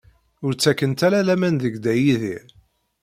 Ur 0.45 0.51
ttakent 0.53 0.99
ara 1.07 1.27
laman 1.27 1.55
deg 1.63 1.73
Dda 1.77 1.93
Yidir. 2.03 2.45